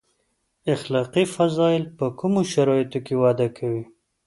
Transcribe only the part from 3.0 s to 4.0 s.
کې وده کوي.